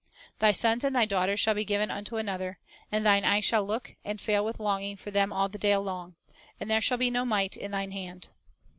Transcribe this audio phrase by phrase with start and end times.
[0.39, 2.57] "Thy sons and thy daughters shall be given unto another,...
[2.91, 6.15] and thine eyes shall look, and fail with longing for them all the day long;
[6.59, 8.29] and there shall be no might in thine hand."